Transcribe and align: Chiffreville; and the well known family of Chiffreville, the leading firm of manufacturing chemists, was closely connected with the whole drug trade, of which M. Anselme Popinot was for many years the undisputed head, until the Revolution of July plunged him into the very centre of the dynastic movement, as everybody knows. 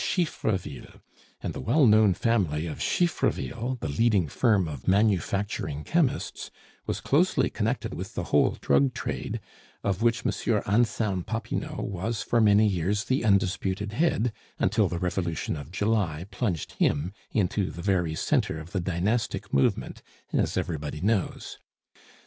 Chiffreville; 0.03 0.99
and 1.41 1.53
the 1.53 1.61
well 1.61 1.85
known 1.85 2.15
family 2.15 2.65
of 2.65 2.79
Chiffreville, 2.81 3.77
the 3.81 3.87
leading 3.87 4.27
firm 4.27 4.67
of 4.67 4.87
manufacturing 4.87 5.83
chemists, 5.83 6.49
was 6.87 6.99
closely 6.99 7.51
connected 7.51 7.93
with 7.93 8.15
the 8.15 8.23
whole 8.23 8.57
drug 8.59 8.95
trade, 8.95 9.39
of 9.83 10.01
which 10.01 10.25
M. 10.25 10.31
Anselme 10.65 11.23
Popinot 11.23 11.83
was 11.83 12.23
for 12.23 12.41
many 12.41 12.65
years 12.65 13.03
the 13.03 13.23
undisputed 13.23 13.93
head, 13.93 14.33
until 14.57 14.87
the 14.87 14.97
Revolution 14.97 15.55
of 15.55 15.69
July 15.71 16.25
plunged 16.31 16.71
him 16.79 17.13
into 17.29 17.69
the 17.69 17.83
very 17.83 18.15
centre 18.15 18.57
of 18.59 18.71
the 18.71 18.79
dynastic 18.81 19.53
movement, 19.53 20.01
as 20.33 20.57
everybody 20.57 20.99
knows. 21.01 21.59